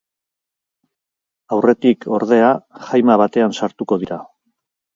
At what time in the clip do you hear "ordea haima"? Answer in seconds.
2.19-3.21